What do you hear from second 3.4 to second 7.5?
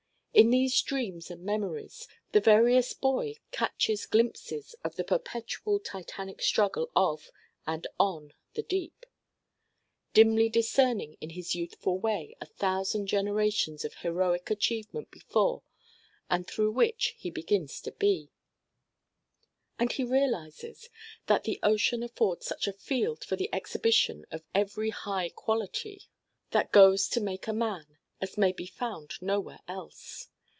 catches glimpses of the perpetual Titanic struggle of,